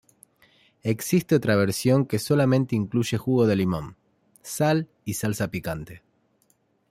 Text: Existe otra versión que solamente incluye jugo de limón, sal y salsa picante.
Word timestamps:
Existe 0.81 1.35
otra 1.35 1.55
versión 1.55 2.07
que 2.07 2.17
solamente 2.17 2.75
incluye 2.75 3.19
jugo 3.19 3.45
de 3.45 3.55
limón, 3.55 3.97
sal 4.41 4.87
y 5.05 5.13
salsa 5.13 5.51
picante. 5.51 6.01